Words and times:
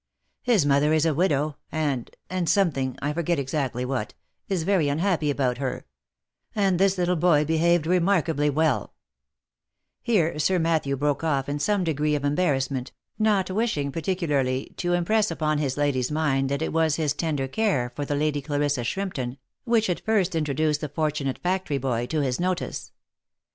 His 0.41 0.65
mother 0.65 0.93
is 0.93 1.05
a 1.05 1.13
widow, 1.13 1.57
and— 1.71 2.09
and 2.27 2.49
something, 2.49 2.97
I 3.03 3.13
forget 3.13 3.37
exactly 3.37 3.85
what, 3.85 4.15
is 4.49 4.63
very 4.63 4.89
unhappy 4.89 5.29
about 5.29 5.59
her— 5.59 5.85
and 6.55 6.79
this 6.79 6.97
little 6.97 7.15
boy 7.15 7.45
behaved 7.45 7.85
remarkably 7.85 8.49
well 8.49 8.95
—"Here 10.01 10.39
Sir 10.39 10.57
Matthew 10.57 10.97
broke 10.97 11.23
off 11.23 11.47
in 11.47 11.59
some 11.59 11.83
degree 11.83 12.15
of 12.15 12.25
embarrass 12.25 12.71
ment, 12.71 12.91
not 13.19 13.51
wishing 13.51 13.91
particularly 13.91 14.73
to 14.77 14.93
impress 14.93 15.29
upon 15.29 15.59
his 15.59 15.77
lady's 15.77 16.09
mind 16.09 16.49
that 16.49 16.63
it 16.63 16.73
was 16.73 16.95
his 16.95 17.13
tender 17.13 17.47
care 17.47 17.91
for 17.95 18.03
the 18.03 18.15
Lady 18.15 18.41
Clarissa 18.41 18.83
Shrimpton, 18.83 19.37
which 19.65 19.85
had 19.85 19.99
first 19.99 20.33
introduced 20.33 20.81
the 20.81 20.89
fortunate 20.89 21.37
factory 21.37 21.77
boy 21.77 22.07
to 22.07 22.21
his 22.21 22.39
notice. 22.39 22.91